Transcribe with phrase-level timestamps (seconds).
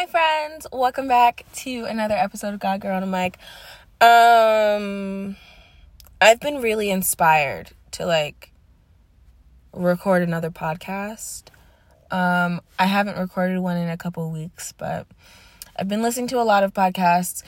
[0.00, 3.36] Hi friends, welcome back to another episode of God Girl on a Mic.
[4.00, 5.36] Um
[6.22, 8.50] I've been really inspired to like
[9.74, 11.48] record another podcast.
[12.10, 15.06] Um I haven't recorded one in a couple weeks, but
[15.76, 17.42] I've been listening to a lot of podcasts.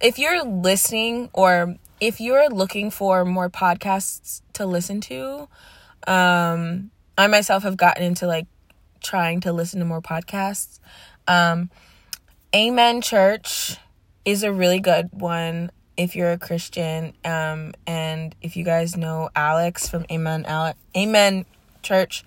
[0.00, 5.46] If you're listening or if you're looking for more podcasts to listen to,
[6.06, 8.46] um I myself have gotten into like
[9.02, 10.80] trying to listen to more podcasts.
[11.26, 11.70] Um,
[12.58, 13.76] Amen Church
[14.24, 17.12] is a really good one if you're a Christian.
[17.24, 21.44] Um, and if you guys know Alex from Amen Alex, Amen
[21.82, 22.24] Church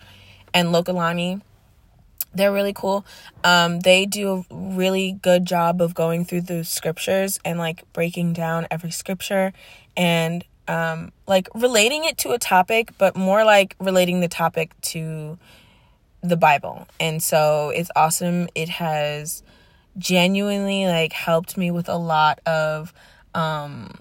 [0.53, 1.41] and Lokalani,
[2.33, 3.05] they're really cool.
[3.43, 8.31] Um, they do a really good job of going through the scriptures and like breaking
[8.31, 9.51] down every scripture
[9.97, 15.37] and um, like relating it to a topic, but more like relating the topic to
[16.23, 16.87] the Bible.
[17.01, 18.47] And so it's awesome.
[18.55, 19.43] It has
[19.97, 22.93] genuinely like helped me with a lot of
[23.33, 23.91] um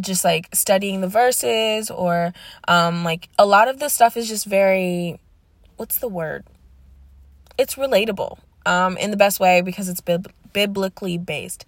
[0.00, 2.32] just like studying the verses or
[2.68, 5.18] um like a lot of the stuff is just very
[5.76, 6.44] what's the word?
[7.58, 11.64] It's relatable um in the best way because it's bib- biblically based.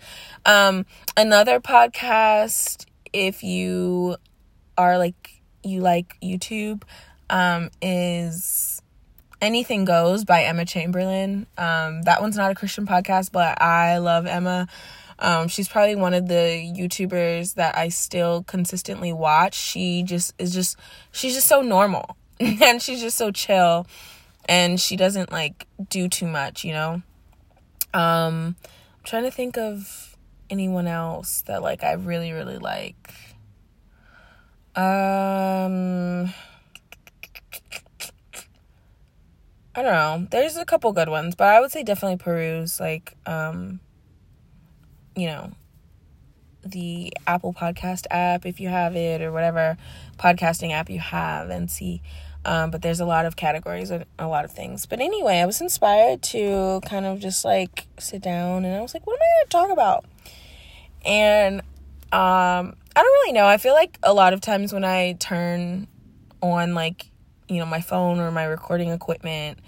[0.46, 4.16] Um another podcast if you
[4.76, 6.82] are like you like youtube
[7.30, 8.82] um is
[9.44, 11.46] Anything Goes by Emma Chamberlain.
[11.58, 14.66] Um, that one's not a Christian podcast, but I love Emma.
[15.18, 19.54] Um, she's probably one of the YouTubers that I still consistently watch.
[19.54, 20.78] She just is just,
[21.12, 23.86] she's just so normal and she's just so chill
[24.48, 27.02] and she doesn't like do too much, you know?
[27.92, 30.16] Um, I'm trying to think of
[30.48, 33.12] anyone else that like I really, really like.
[34.74, 36.32] Um,
[39.76, 40.26] I don't know.
[40.30, 43.80] There's a couple good ones, but I would say definitely peruse like um
[45.16, 45.52] you know,
[46.64, 49.76] the Apple Podcast app if you have it or whatever
[50.18, 52.02] podcasting app you have and see
[52.46, 54.84] um, but there's a lot of categories and a lot of things.
[54.86, 58.92] But anyway, I was inspired to kind of just like sit down and I was
[58.92, 60.04] like, what am I going to talk about?
[61.06, 61.60] And
[62.12, 63.46] um, I don't really know.
[63.46, 65.88] I feel like a lot of times when I turn
[66.42, 67.06] on like
[67.48, 69.58] you know, my phone or my recording equipment,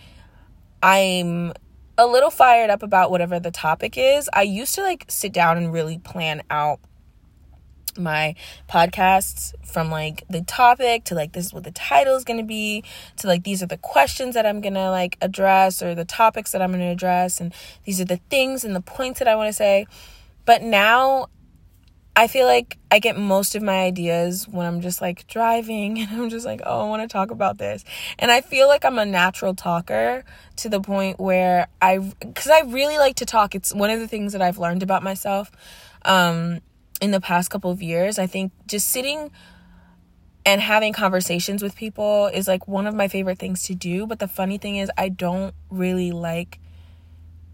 [0.82, 1.52] I'm
[1.98, 4.28] a little fired up about whatever the topic is.
[4.32, 6.80] I used to like sit down and really plan out
[7.98, 8.34] my
[8.68, 12.44] podcasts from like the topic to like this is what the title is going to
[12.44, 12.84] be
[13.16, 16.52] to like these are the questions that I'm going to like address or the topics
[16.52, 17.54] that I'm going to address and
[17.84, 19.86] these are the things and the points that I want to say.
[20.44, 21.28] But now
[22.18, 26.10] I feel like I get most of my ideas when I'm just like driving and
[26.10, 27.84] I'm just like, oh, I want to talk about this.
[28.18, 30.24] And I feel like I'm a natural talker
[30.56, 33.54] to the point where I, because I really like to talk.
[33.54, 35.52] It's one of the things that I've learned about myself
[36.06, 36.60] um,
[37.02, 38.18] in the past couple of years.
[38.18, 39.30] I think just sitting
[40.46, 44.06] and having conversations with people is like one of my favorite things to do.
[44.06, 46.60] But the funny thing is, I don't really like,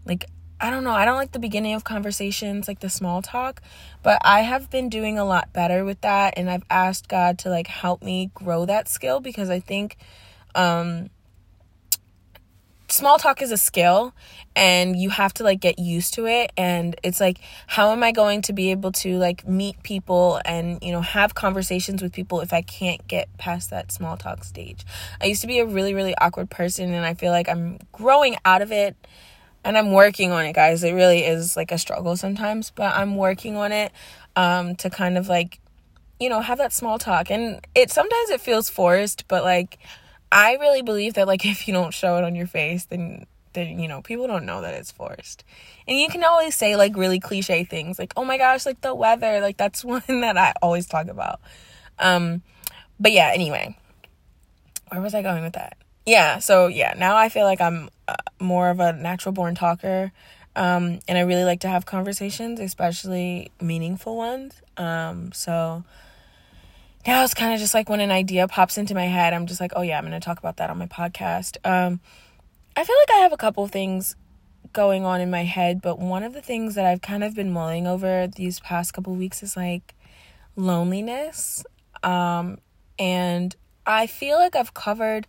[0.05, 0.25] like,
[0.59, 0.91] I don't know.
[0.91, 3.61] I don't like the beginning of conversations, like the small talk,
[4.01, 7.49] but I have been doing a lot better with that and I've asked God to
[7.49, 9.97] like help me grow that skill because I think
[10.55, 11.09] um
[12.93, 14.13] small talk is a skill
[14.55, 18.11] and you have to like get used to it and it's like how am I
[18.11, 22.41] going to be able to like meet people and you know have conversations with people
[22.41, 24.85] if I can't get past that small talk stage.
[25.19, 28.37] I used to be a really really awkward person and I feel like I'm growing
[28.45, 28.95] out of it
[29.63, 30.83] and I'm working on it, guys.
[30.83, 33.91] It really is like a struggle sometimes, but I'm working on it
[34.35, 35.59] um, to kind of like,
[36.19, 37.31] you know, have that small talk.
[37.31, 39.77] And it sometimes it feels forced, but like,
[40.31, 43.77] I really believe that like if you don't show it on your face, then then
[43.79, 45.43] you know people don't know that it's forced.
[45.87, 48.95] And you can always say like really cliche things, like oh my gosh, like the
[48.95, 51.39] weather, like that's one that I always talk about.
[51.99, 52.41] Um,
[52.99, 53.77] but yeah, anyway,
[54.89, 55.77] where was I going with that?
[56.05, 57.89] yeah, so yeah, now I feel like I'm
[58.43, 60.11] more of a natural born talker.
[60.55, 64.61] Um, and I really like to have conversations, especially meaningful ones.
[64.77, 65.83] Um, so
[67.07, 69.59] now it's kind of just like when an idea pops into my head, I'm just
[69.59, 71.57] like, oh yeah, I'm going to talk about that on my podcast.
[71.65, 71.99] Um,
[72.75, 74.15] I feel like I have a couple things
[74.71, 77.51] going on in my head, but one of the things that I've kind of been
[77.51, 79.93] mulling over these past couple weeks is like
[80.55, 81.63] loneliness.
[82.03, 82.59] Um,
[82.97, 83.55] and
[83.85, 85.27] I feel like I've covered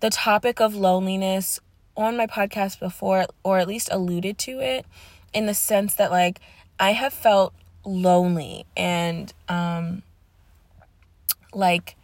[0.00, 1.60] the topic of loneliness
[1.96, 4.86] on my podcast before, or at least alluded to it
[5.32, 6.40] in the sense that, like,
[6.78, 7.54] I have felt
[7.84, 10.02] lonely and, um,
[11.52, 11.96] like,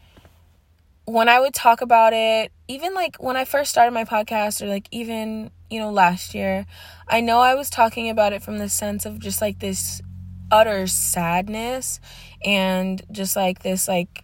[1.09, 4.67] when I would talk about it, even like when I first started my podcast, or
[4.67, 6.67] like even, you know, last year,
[7.09, 10.03] I know I was talking about it from the sense of just like this
[10.51, 11.99] utter sadness
[12.45, 14.23] and just like this like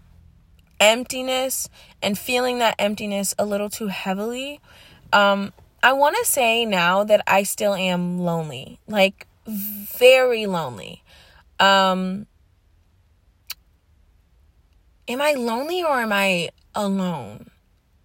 [0.79, 1.71] emptiness
[2.03, 4.61] and feeling that emptiness a little too heavily.
[5.13, 5.53] Um,
[5.83, 11.03] I want to say now that I still am lonely, like very lonely.
[11.61, 12.27] Um,
[15.07, 17.51] am I lonely or am I alone?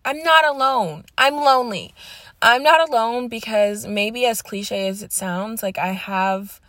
[0.06, 1.06] I'm not alone.
[1.18, 1.94] I'm lonely.
[2.42, 6.60] I'm not alone because maybe as cliche as it sounds, like I have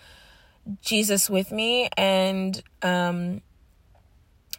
[0.83, 3.41] Jesus with me and um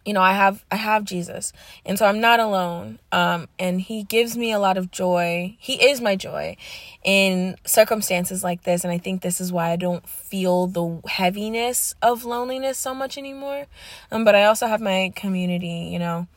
[0.06, 1.54] you know, I have I have Jesus.
[1.86, 3.00] And so I'm not alone.
[3.12, 5.56] Um and he gives me a lot of joy.
[5.60, 6.58] He is my joy
[7.04, 11.96] in circumstances like this and I think this is why I don't feel the heaviness
[12.02, 13.68] of loneliness so much anymore.
[14.12, 16.28] Um but I also have my community, you know.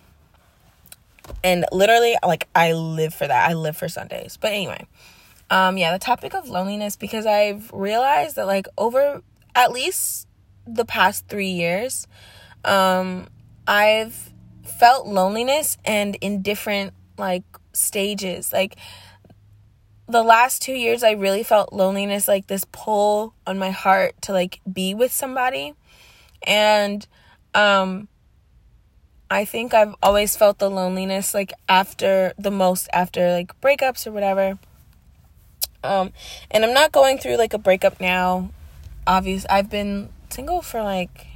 [1.43, 3.49] And literally like I live for that.
[3.49, 4.37] I live for Sundays.
[4.39, 4.87] But anyway,
[5.49, 9.23] um yeah, the topic of loneliness because I've realized that like over
[9.55, 10.29] at least
[10.67, 12.07] the past 3 years
[12.65, 13.27] um
[13.67, 14.33] I've
[14.65, 18.53] felt loneliness and in different like stages.
[18.53, 18.77] Like
[20.07, 24.33] the last 2 years I really felt loneliness like this pull on my heart to
[24.33, 25.75] like be with somebody.
[26.47, 27.07] And
[27.55, 28.09] um
[29.31, 34.13] I think I've always felt the loneliness like after the most after like breakups or
[34.13, 34.59] whatever.
[35.83, 36.13] Um
[36.51, 38.51] and I'm not going through like a breakup now.
[39.07, 41.29] Obvious I've been single for like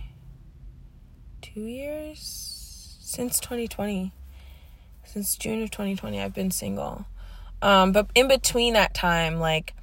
[1.59, 2.99] two years?
[3.01, 4.13] Since 2020
[5.05, 7.07] since june of 2020 i've been single.
[7.63, 9.75] Um but in between that time like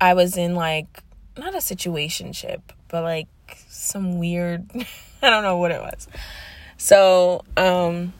[0.00, 1.02] i was in like
[1.36, 3.26] not a situationship but like
[3.68, 4.70] some weird
[5.22, 6.08] i don't know what it was.
[6.78, 8.12] So um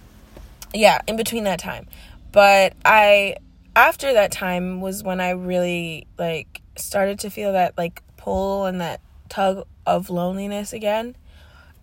[0.75, 1.87] yeah in between that time.
[2.32, 3.37] But i
[3.75, 8.81] after that time was when i really like started to feel that like pull and
[8.81, 9.00] that
[9.31, 11.17] tug of loneliness again.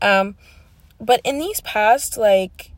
[0.01, 0.35] Um
[1.03, 2.71] but in these past like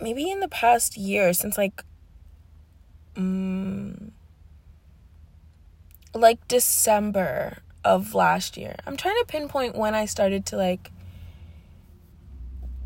[0.00, 1.84] maybe in the past year since like
[3.16, 4.12] um,
[6.14, 8.76] like December of last year.
[8.86, 10.90] I'm trying to pinpoint when I started to like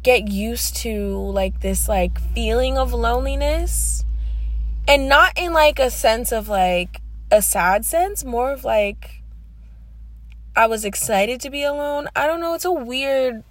[0.03, 4.05] get used to like this like feeling of loneliness
[4.87, 7.01] and not in like a sense of like
[7.31, 9.23] a sad sense, more of like
[10.55, 12.09] I was excited to be alone.
[12.17, 13.43] I don't know, it's a weird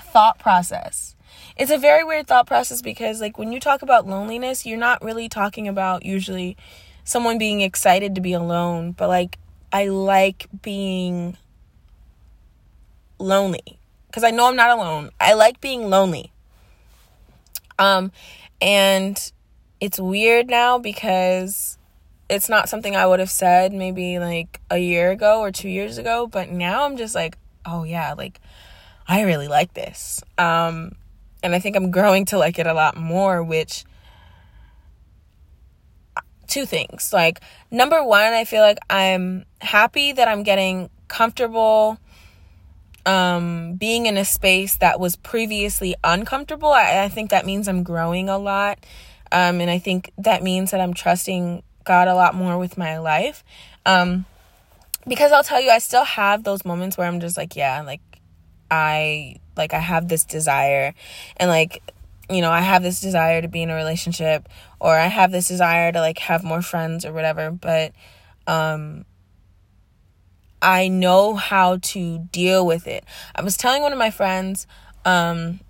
[0.00, 1.14] thought process.
[1.56, 5.02] It's a very weird thought process because, like, when you talk about loneliness, you're not
[5.02, 6.56] really talking about usually
[7.04, 9.38] someone being excited to be alone, but like,
[9.72, 11.36] I like being
[13.18, 15.10] lonely because I know I'm not alone.
[15.20, 16.32] I like being lonely.
[17.78, 18.12] Um,
[18.60, 19.32] and
[19.80, 21.76] it's weird now because
[22.28, 25.98] it's not something I would have said maybe like a year ago or two years
[25.98, 28.40] ago, but now I'm just like, oh yeah, like
[29.08, 30.22] I really like this.
[30.38, 30.92] Um,
[31.42, 33.84] and I think I'm growing to like it a lot more, which
[36.46, 37.12] two things.
[37.12, 41.98] Like, number one, I feel like I'm happy that I'm getting comfortable
[43.04, 46.72] um, being in a space that was previously uncomfortable.
[46.72, 48.84] I, I think that means I'm growing a lot.
[49.30, 52.98] Um, and I think that means that I'm trusting God a lot more with my
[52.98, 53.44] life.
[53.84, 54.24] Um,
[55.06, 58.00] because I'll tell you, I still have those moments where I'm just like, yeah, like
[58.70, 60.94] I like I have this desire
[61.36, 61.82] and like
[62.28, 64.48] you know, I have this desire to be in a relationship
[64.80, 67.92] or I have this desire to like have more friends or whatever, but
[68.46, 69.04] um
[70.60, 73.04] I know how to deal with it.
[73.34, 74.66] I was telling one of my friends
[75.04, 75.60] um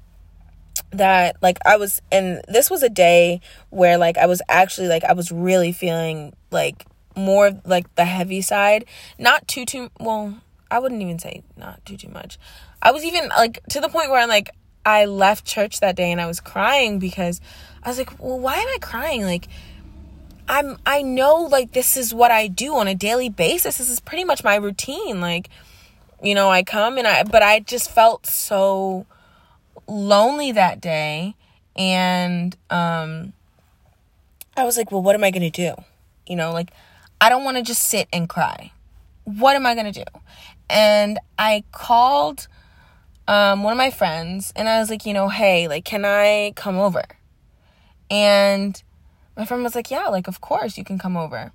[0.92, 5.04] that like I was and this was a day where like I was actually like
[5.04, 6.86] I was really feeling like
[7.16, 8.84] more like the heavy side,
[9.18, 10.38] not too too well,
[10.70, 12.38] I wouldn't even say not too too much.
[12.86, 14.50] I was even like to the point where I'm like
[14.84, 17.40] I left church that day and I was crying because
[17.82, 19.22] I was like, "Well, why am I crying?
[19.24, 19.48] Like
[20.48, 23.78] I'm I know like this is what I do on a daily basis.
[23.78, 25.20] This is pretty much my routine.
[25.20, 25.50] Like,
[26.22, 29.04] you know, I come and I but I just felt so
[29.88, 31.34] lonely that day
[31.74, 33.32] and um
[34.56, 35.74] I was like, "Well, what am I going to do?"
[36.28, 36.70] You know, like
[37.20, 38.70] I don't want to just sit and cry.
[39.24, 40.20] What am I going to do?
[40.70, 42.46] And I called
[43.28, 46.52] um, one of my friends and I was like, you know, hey, like, can I
[46.56, 47.04] come over?
[48.10, 48.80] And
[49.36, 51.52] my friend was like, yeah, like, of course you can come over.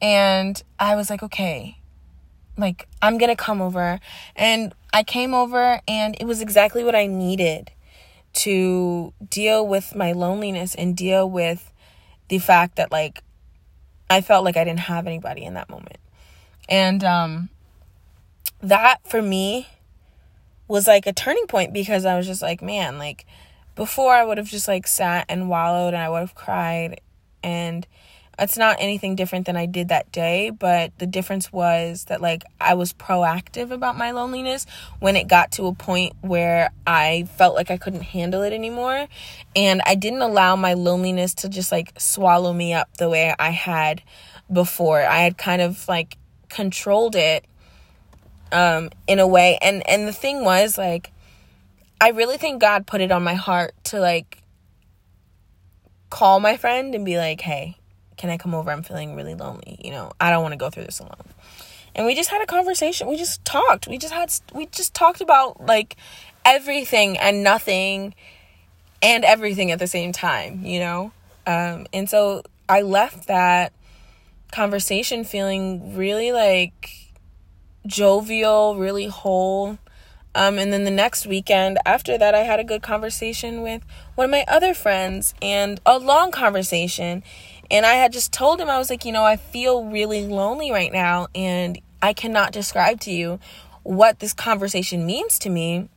[0.00, 1.78] And I was like, okay,
[2.56, 4.00] like, I'm gonna come over.
[4.34, 7.70] And I came over and it was exactly what I needed
[8.34, 11.72] to deal with my loneliness and deal with
[12.28, 13.22] the fact that, like,
[14.08, 15.98] I felt like I didn't have anybody in that moment.
[16.68, 17.48] And um
[18.60, 19.68] that for me
[20.68, 23.26] was like a turning point because I was just like, man, like
[23.74, 27.00] before I would have just like sat and wallowed and I would have cried
[27.42, 27.86] and
[28.38, 32.42] it's not anything different than I did that day, but the difference was that like
[32.60, 34.66] I was proactive about my loneliness
[34.98, 39.06] when it got to a point where I felt like I couldn't handle it anymore
[39.54, 43.50] and I didn't allow my loneliness to just like swallow me up the way I
[43.50, 44.02] had
[44.52, 45.02] before.
[45.02, 46.16] I had kind of like
[46.48, 47.44] controlled it
[48.54, 51.10] um in a way and and the thing was like
[52.00, 54.42] I really think God put it on my heart to like
[56.10, 57.78] call my friend and be like, "Hey,
[58.16, 58.70] can I come over?
[58.70, 59.78] I'm feeling really lonely.
[59.82, 61.32] You know, I don't want to go through this alone."
[61.94, 63.08] And we just had a conversation.
[63.08, 63.88] We just talked.
[63.88, 65.96] We just had we just talked about like
[66.44, 68.14] everything and nothing
[69.02, 71.12] and everything at the same time, you know?
[71.46, 73.72] Um and so I left that
[74.52, 77.03] conversation feeling really like
[77.86, 79.78] jovial, really whole.
[80.34, 83.82] Um, and then the next weekend after that, I had a good conversation with
[84.16, 87.22] one of my other friends and a long conversation.
[87.70, 90.70] And I had just told him, I was like, you know, I feel really lonely
[90.70, 93.38] right now, and I cannot describe to you
[93.84, 95.88] what this conversation means to me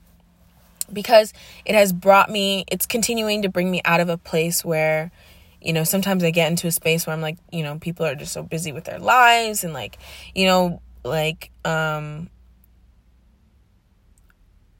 [0.91, 1.33] because
[1.65, 5.11] it has brought me, it's continuing to bring me out of a place where,
[5.61, 8.15] you know, sometimes I get into a space where I'm like, you know, people are
[8.15, 9.97] just so busy with their lives and like,
[10.33, 12.29] you know, like, um,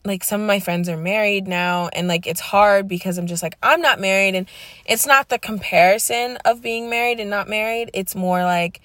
[0.07, 3.43] like some of my friends are married now and like it's hard because I'm just
[3.43, 4.47] like I'm not married and
[4.85, 7.91] it's not the comparison of being married and not married.
[7.93, 8.81] It's more like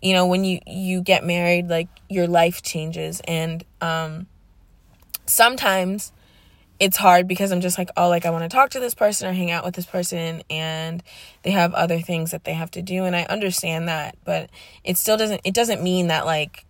[0.00, 4.26] you know when you you get married like your life changes and um
[5.26, 6.12] sometimes
[6.78, 9.28] it's hard because I'm just like oh like I want to talk to this person
[9.28, 11.02] or hang out with this person and
[11.42, 14.50] they have other things that they have to do and I understand that but
[14.84, 16.64] it still doesn't it doesn't mean that like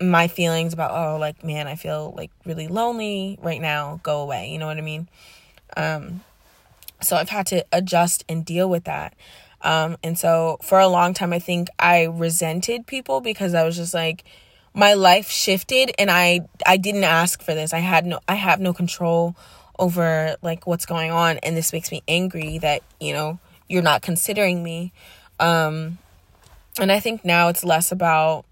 [0.00, 4.50] my feelings about oh like man i feel like really lonely right now go away
[4.50, 5.08] you know what i mean?
[5.76, 6.22] Um
[7.00, 9.14] so i've had to adjust and deal with that.
[9.62, 13.76] Um and so for a long time i think i resented people because i was
[13.76, 14.24] just like
[14.74, 17.72] my life shifted and i i didn't ask for this.
[17.72, 19.36] I had no i have no control
[19.78, 21.38] over like what's going on.
[21.38, 23.38] And this makes me angry that you know
[23.68, 24.92] you're not considering me.
[25.40, 25.98] Um
[26.80, 28.44] and i think now it's less about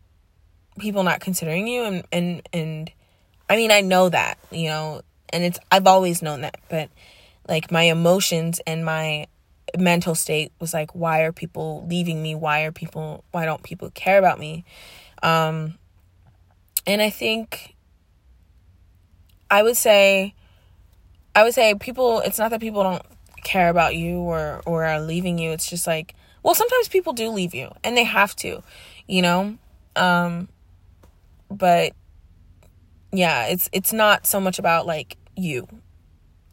[0.79, 2.93] people not considering you and and and
[3.49, 6.91] I mean I know that, you know, and it's I've always known that, but
[7.49, 9.27] like my emotions and my
[9.79, 12.35] mental state was like why are people leaving me?
[12.35, 14.65] Why are people why don't people care about me?
[15.23, 15.79] Um
[16.87, 17.75] and I think
[19.51, 20.35] I would say
[21.35, 23.03] I would say people it's not that people don't
[23.45, 25.51] care about you or or are leaving you.
[25.51, 28.63] It's just like well sometimes people do leave you and they have to,
[29.07, 29.59] you know?
[29.95, 30.49] Um
[31.51, 31.93] but
[33.13, 35.67] yeah, it's it's not so much about like you.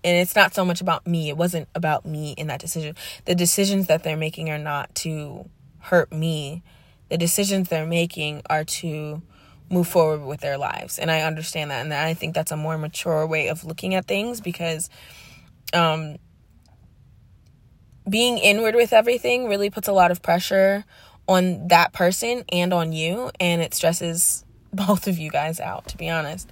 [0.06, 1.30] And it's not so much about me.
[1.30, 2.96] It wasn't about me in that decision.
[3.24, 6.62] The decisions that they're making are not to hurt me.
[7.10, 9.22] The decisions they're making are to
[9.70, 11.00] move forward with their lives.
[11.00, 14.06] And I understand that and I think that's a more mature way of looking at
[14.06, 14.90] things because
[15.74, 16.18] um
[18.10, 20.84] being inward with everything really puts a lot of pressure
[21.28, 24.44] on that person and on you and it stresses
[24.88, 26.50] both of you guys out, to be honest.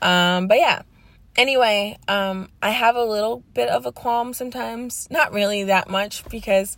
[0.00, 0.82] Um, but yeah.
[1.34, 5.08] Anyway, um, I have a little bit of a qualm sometimes.
[5.10, 6.76] Not really that much because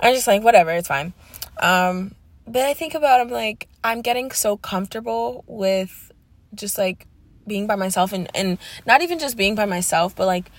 [0.00, 1.12] I'm just like, whatever, it's fine.
[1.58, 2.14] Um,
[2.46, 6.12] but I think about I'm like, I'm getting so comfortable with
[6.54, 7.06] just like
[7.46, 10.50] being by myself and, and not even just being by myself, but like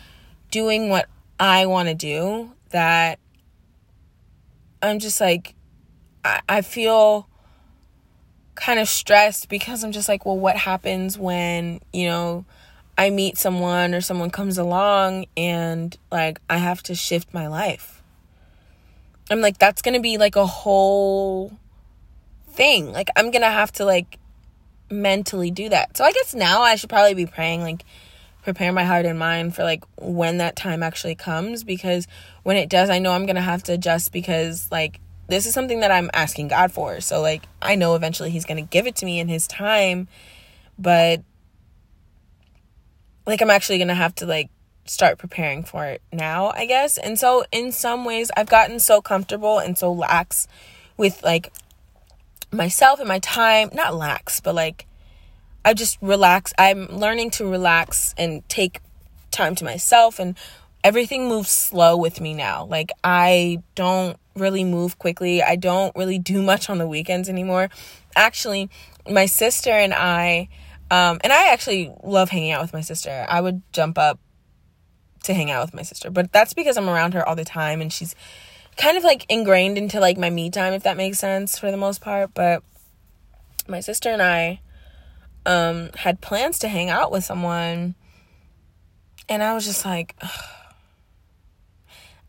[0.51, 1.07] doing what
[1.39, 3.19] I want to do that
[4.81, 5.55] I'm just like,
[6.23, 7.27] I, I feel
[8.55, 12.45] kind of stressed because I'm just like, well, what happens when, you know,
[12.97, 18.01] I meet someone or someone comes along and like I have to shift my life?
[19.29, 21.57] I'm like, that's gonna be like a whole
[22.49, 22.91] thing.
[22.91, 24.19] Like, I'm gonna have to like
[24.89, 25.97] mentally do that.
[25.97, 27.83] So I guess now I should probably be praying, like,
[28.45, 32.07] prepare my heart and mind for like when that time actually comes because
[32.43, 35.79] when it does, I know I'm gonna have to adjust because like this is something
[35.79, 37.01] that I'm asking God for.
[37.01, 40.07] So like I know eventually he's going to give it to me in his time,
[40.77, 41.21] but
[43.25, 44.49] like I'm actually going to have to like
[44.85, 46.97] start preparing for it now, I guess.
[46.97, 50.47] And so in some ways I've gotten so comfortable and so lax
[50.97, 51.51] with like
[52.51, 54.85] myself and my time, not lax, but like
[55.63, 56.53] I just relax.
[56.59, 58.79] I'm learning to relax and take
[59.31, 60.37] time to myself and
[60.85, 62.65] everything moves slow with me now.
[62.65, 65.41] Like I don't really move quickly.
[65.41, 67.69] I don't really do much on the weekends anymore.
[68.15, 68.69] Actually,
[69.09, 70.47] my sister and I
[70.91, 73.25] um and I actually love hanging out with my sister.
[73.27, 74.19] I would jump up
[75.23, 77.81] to hang out with my sister, but that's because I'm around her all the time
[77.81, 78.13] and she's
[78.77, 81.77] kind of like ingrained into like my me time if that makes sense for the
[81.77, 82.61] most part, but
[83.67, 84.61] my sister and I
[85.47, 87.95] um had plans to hang out with someone
[89.27, 90.15] and I was just like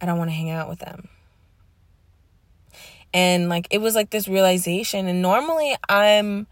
[0.01, 1.09] I don't want to hang out with them.
[3.15, 6.47] And like it was like this realization and normally I'm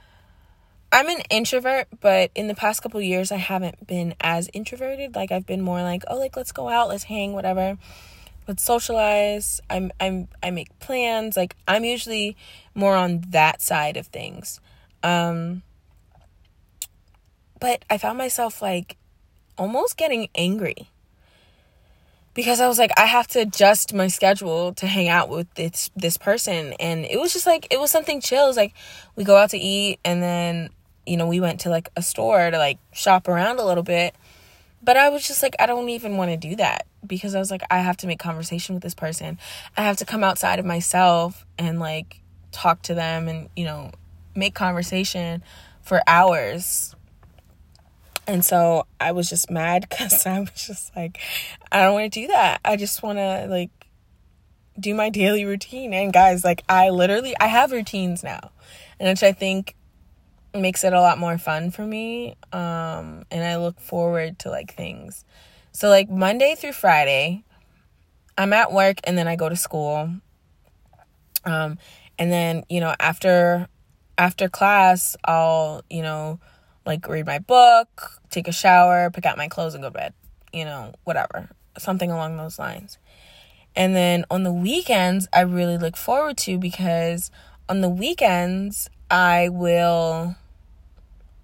[0.91, 5.17] I'm an introvert, but in the past couple years I haven't been as introverted.
[5.17, 7.77] Like I've been more like, oh like let's go out, let's hang, whatever.
[8.47, 9.61] Let's socialize.
[9.69, 11.37] I'm I'm I make plans.
[11.37, 12.37] Like I'm usually
[12.75, 14.61] more on that side of things.
[15.03, 15.63] Um
[17.61, 18.97] but I found myself like
[19.59, 20.89] almost getting angry
[22.35, 25.91] because I was like, I have to adjust my schedule to hang out with this
[25.97, 28.51] this person, and it was just like it was something chill.
[28.51, 28.75] It like
[29.17, 30.71] we go out to eat, and then
[31.07, 34.15] you know we went to like a store to like shop around a little bit.
[34.83, 37.51] But I was just like, I don't even want to do that because I was
[37.51, 39.39] like, I have to make conversation with this person.
[39.79, 42.21] I have to come outside of myself and like
[42.53, 43.91] talk to them and you know
[44.35, 45.43] make conversation
[45.83, 46.94] for hours
[48.27, 51.19] and so I was just mad because I was just like,
[51.71, 52.61] I don't want to do that.
[52.65, 53.71] I just want to like
[54.79, 55.93] do my daily routine.
[55.93, 58.51] And guys, like I literally I have routines now,
[58.99, 59.75] and which I think
[60.55, 62.37] makes it a lot more fun for me.
[62.53, 65.25] Um, and I look forward to like things.
[65.73, 67.43] So like Monday through Friday,
[68.39, 70.11] I'm at work and then I go to school.
[71.45, 71.79] Um,
[72.19, 73.69] and then you know after
[74.17, 76.39] after class, I'll you know
[76.87, 80.15] like read my book, take a shower, pick out my clothes, and go to bed.
[80.53, 81.49] You know, whatever.
[81.79, 82.99] Something along those lines.
[83.77, 87.31] And then on the weekends, I really look forward to because
[87.69, 90.37] on the weekends, I will.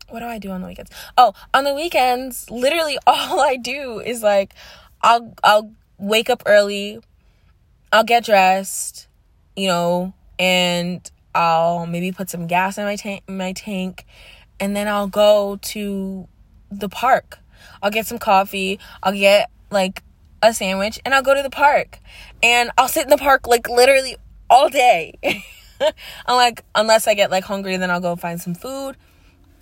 [0.08, 0.90] What do I do on the weekends?
[1.16, 4.54] Oh, on the weekends, literally all I do is like,
[5.02, 7.00] I'll I'll wake up early,
[7.92, 9.08] I'll get dressed,
[9.56, 14.04] you know, and I'll maybe put some gas in my tank, my tank,
[14.60, 16.28] and then I'll go to
[16.70, 17.38] the park.
[17.82, 20.02] I'll get some coffee, I'll get like
[20.42, 21.98] a sandwich, and I'll go to the park.
[22.42, 24.16] And I'll sit in the park like literally
[24.48, 25.18] all day.
[26.26, 28.96] I'm like, unless I get like hungry, then I'll go find some food.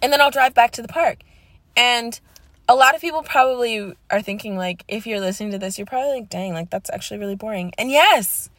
[0.03, 1.19] And then I'll drive back to the park.
[1.77, 2.19] And
[2.69, 6.21] a lot of people probably are thinking, like, if you're listening to this, you're probably
[6.21, 7.73] like, dang, like, that's actually really boring.
[7.79, 8.51] And yes,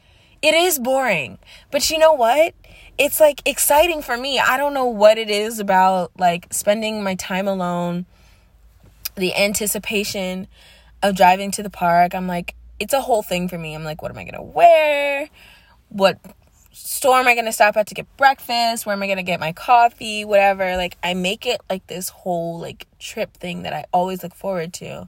[0.42, 1.38] it is boring.
[1.70, 2.54] But you know what?
[3.00, 4.40] It's like exciting for me.
[4.40, 8.06] I don't know what it is about like spending my time alone,
[9.16, 10.48] the anticipation
[11.02, 12.14] of driving to the park.
[12.14, 13.74] I'm like, it's a whole thing for me.
[13.74, 15.30] I'm like, what am I going to wear?
[15.88, 16.20] What
[16.74, 18.86] store am I going to stop at to get breakfast?
[18.86, 20.26] Where am I going to get my coffee?
[20.26, 20.76] Whatever.
[20.76, 24.74] Like, I make it like this whole like trip thing that I always look forward
[24.74, 25.08] to.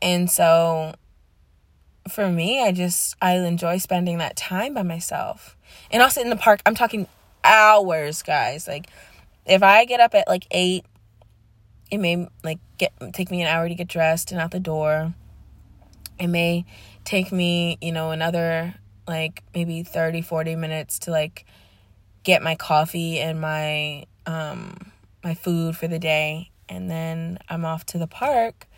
[0.00, 0.94] And so
[2.08, 5.56] for me, I just I enjoy spending that time by myself.
[5.90, 6.60] And I'll sit in the park.
[6.66, 7.06] I'm talking
[7.44, 8.68] hours, guys.
[8.68, 8.88] Like
[9.46, 10.84] if I get up at like 8,
[11.90, 15.14] it may like get take me an hour to get dressed and out the door.
[16.18, 16.64] It may
[17.04, 18.74] take me, you know, another
[19.06, 21.46] like maybe 30 40 minutes to like
[22.24, 24.92] get my coffee and my um
[25.24, 28.68] my food for the day and then I'm off to the park.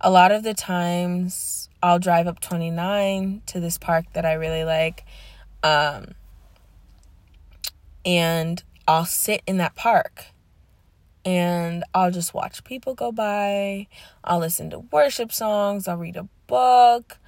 [0.00, 4.64] A lot of the times I'll drive up 29 to this park that I really
[4.64, 5.04] like.
[5.62, 6.14] Um,
[8.04, 10.26] and I'll sit in that park
[11.24, 13.86] and I'll just watch people go by.
[14.24, 15.86] I'll listen to worship songs.
[15.86, 17.18] I'll read a book.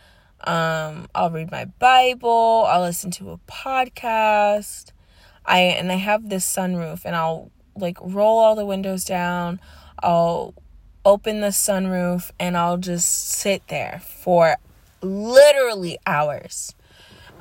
[0.40, 2.64] Um, I'll read my Bible.
[2.68, 4.92] I'll listen to a podcast.
[5.46, 9.60] I and I have this sunroof and I'll like roll all the windows down.
[10.02, 10.54] I'll
[11.04, 14.56] open the sunroof and I'll just sit there for
[15.02, 16.74] literally hours.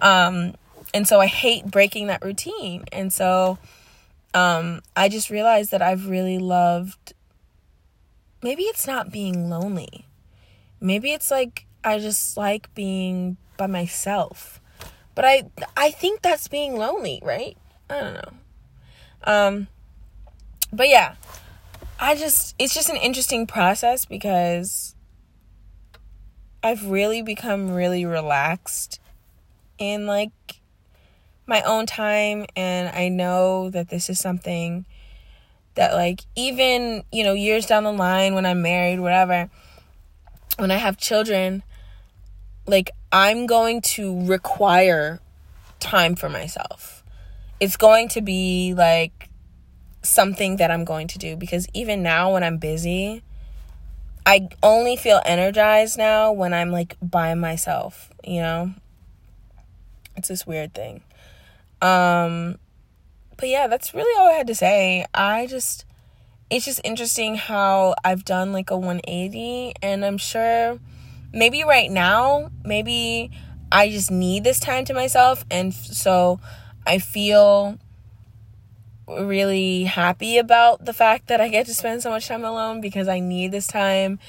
[0.01, 0.55] Um,
[0.93, 2.85] and so I hate breaking that routine.
[2.91, 3.57] And so
[4.33, 7.13] um, I just realized that I've really loved
[8.41, 10.05] maybe it's not being lonely.
[10.81, 14.59] Maybe it's like I just like being by myself.
[15.15, 17.57] But I I think that's being lonely, right?
[17.89, 18.33] I don't know.
[19.23, 19.67] Um
[20.73, 21.15] but yeah,
[21.99, 24.95] I just, it's just an interesting process because
[26.63, 28.99] I've really become really relaxed
[29.77, 30.31] in like
[31.45, 32.45] my own time.
[32.55, 34.85] And I know that this is something
[35.75, 39.49] that, like, even, you know, years down the line when I'm married, whatever,
[40.57, 41.63] when I have children,
[42.65, 45.19] like I'm going to require
[45.79, 47.03] time for myself.
[47.59, 49.29] It's going to be like
[50.01, 53.23] something that I'm going to do because even now when I'm busy,
[54.25, 58.73] I only feel energized now when I'm like by myself, you know?
[60.15, 61.01] It's this weird thing.
[61.83, 62.57] Um
[63.37, 65.05] but yeah, that's really all I had to say.
[65.13, 65.85] I just
[66.49, 70.79] it's just interesting how I've done like a 180 and I'm sure
[71.33, 73.31] maybe right now, maybe
[73.71, 76.39] I just need this time to myself and so
[76.85, 77.77] I feel
[79.07, 83.07] really happy about the fact that I get to spend so much time alone because
[83.07, 84.19] I need this time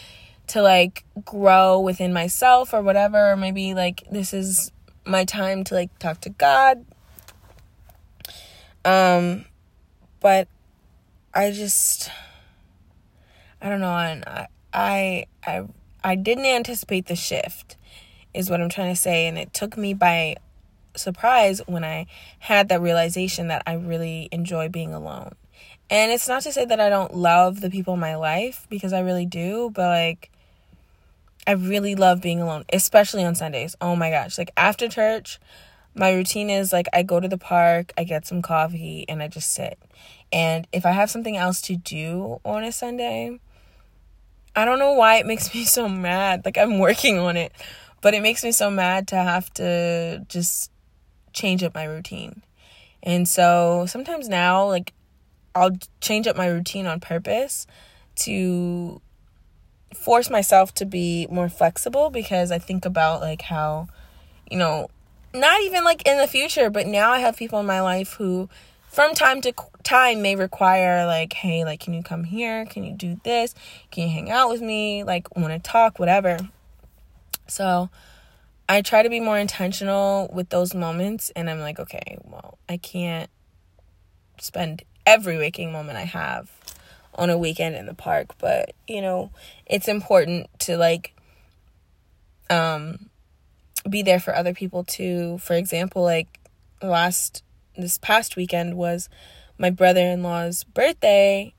[0.48, 4.72] to like grow within myself or whatever maybe like this is
[5.06, 6.84] my time to like talk to God
[8.84, 9.44] um
[10.20, 10.48] but
[11.32, 12.10] I just
[13.60, 15.66] I don't know and I I I
[16.02, 17.76] I didn't anticipate the shift
[18.32, 20.36] is what I'm trying to say and it took me by
[20.96, 22.06] surprise when I
[22.38, 25.32] had that realization that I really enjoy being alone.
[25.90, 28.92] And it's not to say that I don't love the people in my life because
[28.92, 30.30] I really do, but like
[31.46, 33.76] I really love being alone, especially on Sundays.
[33.80, 34.38] Oh my gosh.
[34.38, 35.38] Like after church,
[35.94, 39.28] my routine is like I go to the park, I get some coffee, and I
[39.28, 39.78] just sit.
[40.32, 43.38] And if I have something else to do on a Sunday,
[44.56, 46.44] I don't know why it makes me so mad.
[46.44, 47.52] Like I'm working on it,
[48.00, 50.70] but it makes me so mad to have to just
[51.32, 52.42] change up my routine.
[53.02, 54.94] And so sometimes now, like,
[55.54, 57.66] I'll change up my routine on purpose
[58.16, 59.00] to
[59.94, 63.88] force myself to be more flexible because I think about like how,
[64.50, 64.88] you know,
[65.34, 68.48] not even like in the future, but now I have people in my life who
[68.88, 72.64] from time to time may require like hey like can you come here?
[72.66, 73.54] Can you do this?
[73.90, 75.04] Can you hang out with me?
[75.04, 76.38] Like want to talk whatever.
[77.46, 77.90] So
[78.68, 82.76] i try to be more intentional with those moments and i'm like okay well i
[82.76, 83.30] can't
[84.40, 86.50] spend every waking moment i have
[87.14, 89.30] on a weekend in the park but you know
[89.66, 91.14] it's important to like
[92.50, 93.10] um
[93.88, 96.40] be there for other people too for example like
[96.82, 97.42] last
[97.76, 99.08] this past weekend was
[99.58, 101.54] my brother-in-law's birthday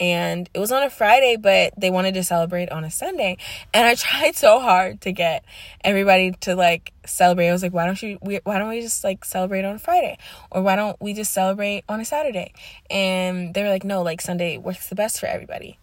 [0.00, 3.36] and it was on a Friday, but they wanted to celebrate on a Sunday.
[3.72, 5.44] And I tried so hard to get
[5.82, 7.48] everybody to like celebrate.
[7.48, 10.18] I was like, why don't you, we, why don't we just like celebrate on Friday?
[10.50, 12.52] Or why don't we just celebrate on a Saturday?
[12.90, 15.78] And they were like, no, like Sunday works the best for everybody.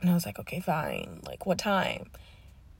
[0.00, 1.20] And I was like, okay, fine.
[1.24, 2.10] Like, what time?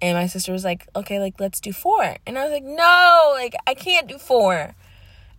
[0.03, 2.17] And my sister was like, okay, like, let's do four.
[2.27, 4.75] And I was like, no, like, I can't do four.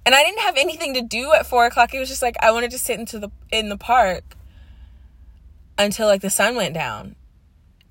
[0.06, 1.94] And I didn't have anything to do at four o'clock.
[1.94, 4.24] It was just like, I wanted to sit into the, in the park
[5.78, 7.18] until like the sun went down.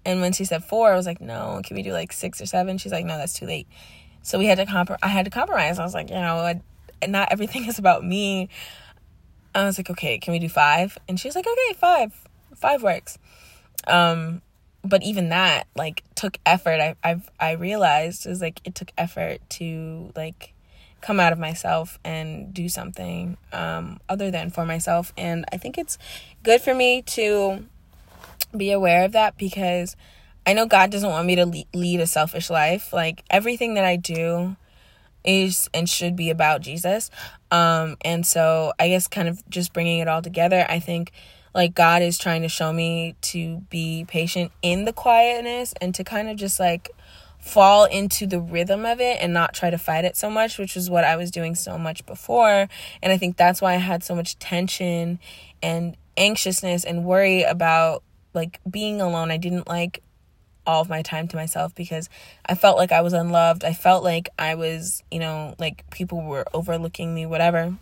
[0.06, 2.46] And when she said four, I was like, no, can we do like six or
[2.46, 2.78] seven?
[2.78, 3.68] She's like, no, that's too late.
[4.22, 4.90] So we had to comp.
[5.02, 5.78] I had to compromise.
[5.78, 6.60] I was like, you know, I,
[7.06, 8.48] not everything is about me.
[9.54, 10.96] I was like, okay, can we do five?
[11.06, 12.12] And she was like, okay, five,
[12.56, 13.18] five works.
[13.86, 14.40] Um,
[14.84, 16.80] but even that like took effort.
[16.80, 20.54] I I've I realized is like it took effort to like
[21.00, 25.12] come out of myself and do something um, other than for myself.
[25.18, 25.98] And I think it's
[26.42, 27.64] good for me to
[28.56, 29.96] be aware of that because
[30.46, 32.92] I know God doesn't want me to lead a selfish life.
[32.92, 34.56] Like everything that I do
[35.24, 37.10] is and should be about Jesus.
[37.50, 41.12] Um, and so I guess kind of just bringing it all together, I think
[41.54, 46.04] like God is trying to show me to be patient in the quietness and to
[46.04, 46.90] kind of just like
[47.38, 50.76] fall into the rhythm of it and not try to fight it so much, which
[50.76, 52.68] is what I was doing so much before.
[53.02, 55.18] And I think that's why I had so much tension
[55.62, 59.30] and anxiousness and worry about like being alone.
[59.30, 60.02] I didn't like
[60.66, 62.08] all of my time to myself because
[62.46, 63.64] I felt like I was unloved.
[63.64, 67.76] I felt like I was, you know, like people were overlooking me, whatever.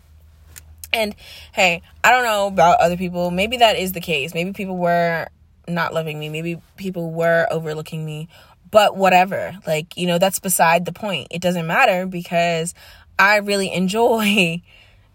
[0.93, 1.15] And
[1.53, 3.31] hey, I don't know about other people.
[3.31, 4.33] Maybe that is the case.
[4.33, 5.27] Maybe people were
[5.67, 6.29] not loving me.
[6.29, 8.27] Maybe people were overlooking me
[8.71, 9.57] but whatever.
[9.67, 11.27] Like, you know, that's beside the point.
[11.29, 12.73] It doesn't matter because
[13.19, 14.61] I really enjoy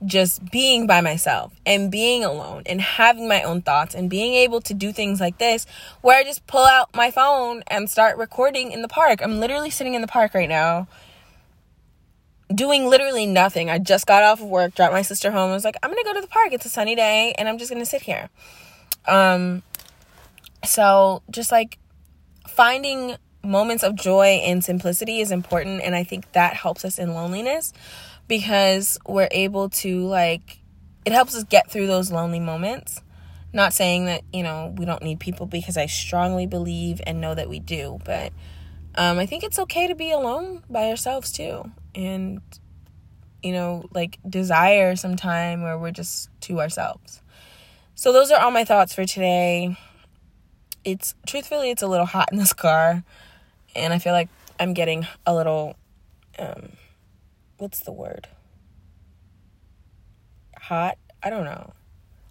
[0.05, 4.61] just being by myself and being alone and having my own thoughts and being able
[4.61, 5.67] to do things like this
[6.03, 9.21] where I just pull out my phone and start recording in the park.
[9.23, 10.87] I'm literally sitting in the park right now
[12.55, 13.71] doing literally nothing.
[13.71, 15.51] I just got off of work, dropped my sister home.
[15.51, 16.53] I was like, I'm going to go to the park.
[16.53, 18.29] It's a sunny day and I'm just going to sit here.
[19.07, 19.63] Um
[20.65, 21.79] so just like
[22.49, 27.15] finding moments of joy and simplicity is important and i think that helps us in
[27.15, 27.73] loneliness
[28.27, 30.59] because we're able to like
[31.05, 33.01] it helps us get through those lonely moments
[33.53, 37.35] not saying that you know we don't need people because i strongly believe and know
[37.35, 38.33] that we do but
[38.97, 41.71] um, I think it's okay to be alone by ourselves too.
[41.97, 42.41] And,
[43.43, 47.23] you know, like desire some time where we're just to ourselves.
[47.95, 49.77] So those are all my thoughts for today.
[50.85, 53.03] It's truthfully, it's a little hot in this car.
[53.75, 54.29] And I feel like
[54.61, 55.77] I'm getting a little,
[56.39, 56.73] um,
[57.57, 58.29] what's the word?
[60.59, 60.99] Hot?
[61.23, 61.73] I don't know.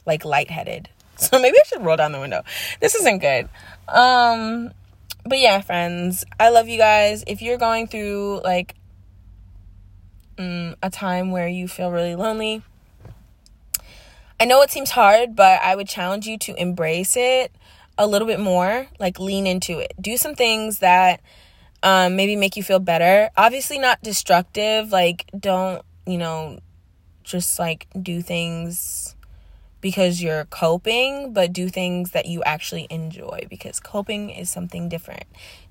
[0.05, 0.89] Like lightheaded.
[1.17, 2.43] So maybe I should roll down the window.
[2.81, 3.47] This isn't good.
[3.87, 4.73] Um,
[5.23, 7.23] but yeah, friends, I love you guys.
[7.25, 8.75] If you're going through like
[10.37, 12.63] mm, a time where you feel really lonely,
[14.39, 17.51] I know it seems hard, but I would challenge you to embrace it
[17.97, 19.93] a little bit more, like lean into it.
[19.99, 21.21] Do some things that
[21.83, 23.29] um, maybe make you feel better.
[23.37, 24.91] Obviously, not destructive.
[24.91, 26.59] Like, don't, you know,
[27.23, 29.15] just like do things
[29.79, 35.25] because you're coping, but do things that you actually enjoy because coping is something different.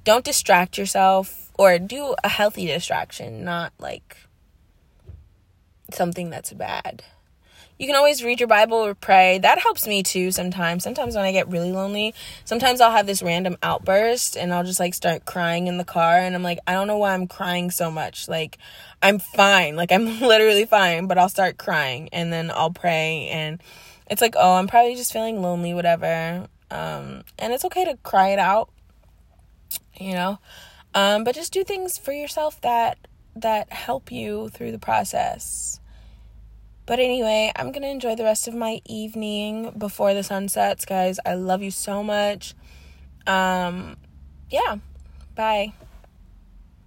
[0.05, 4.17] Don't distract yourself or do a healthy distraction, not like
[5.95, 7.03] something that's bad.
[7.79, 9.39] You can always read your Bible or pray.
[9.39, 10.85] That helps me too sometimes.
[10.85, 14.79] Sometimes when I get really lonely, sometimes I'll have this random outburst and I'll just
[14.79, 17.73] like start crying in the car and I'm like, I don't know why I'm crying
[17.73, 18.29] so much.
[18.29, 18.59] Like
[19.03, 19.75] I'm fine.
[19.75, 23.61] Like I'm literally fine, but I'll start crying and then I'll pray and
[24.09, 26.47] it's like, oh, I'm probably just feeling lonely, whatever.
[26.71, 28.71] Um, and it's okay to cry it out,
[29.99, 30.39] you know.
[30.95, 32.99] Um, but just do things for yourself that
[33.35, 35.81] that help you through the process.
[36.87, 41.19] But anyway, I'm gonna enjoy the rest of my evening before the sun sets, guys.
[41.25, 42.55] I love you so much.
[43.27, 43.97] Um,
[44.51, 44.77] yeah,
[45.35, 45.73] bye.